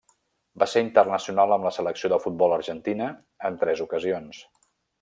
[0.61, 3.11] Va ser internacional amb la Selecció de futbol d'Argentina
[3.51, 4.41] en tres ocasions.